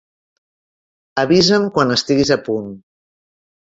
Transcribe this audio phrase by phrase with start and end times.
[1.25, 2.77] Avisa'm quan estiguis a punt.